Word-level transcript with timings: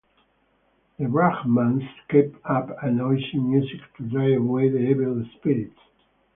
The 0.97 1.05
Brahmans 1.05 1.83
keep 2.09 2.35
up 2.49 2.69
a 2.81 2.89
noisy 2.89 3.37
music 3.37 3.81
to 3.97 4.09
drive 4.09 4.39
away 4.41 4.67
the 4.67 4.79
evil 4.79 5.23
spirits. 5.37 5.77